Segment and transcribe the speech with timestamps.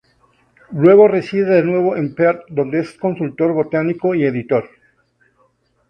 [0.71, 4.67] Luego reside de nuevo en Perth donde es consultor botánico y editor.